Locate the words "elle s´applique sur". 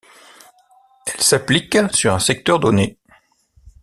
1.05-2.11